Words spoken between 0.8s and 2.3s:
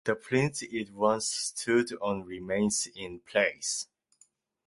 once stood on